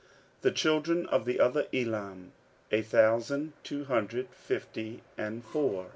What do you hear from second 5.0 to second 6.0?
and four.